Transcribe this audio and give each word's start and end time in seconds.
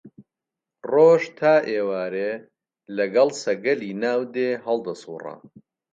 ڕۆژ 0.91 1.21
تا 1.39 1.53
ئێوارێ 1.71 2.31
لەگەڵ 2.97 3.29
سەگەلی 3.43 3.91
ناو 4.03 4.21
دێ 4.35 4.49
هەڵدەسووڕا 4.65 5.35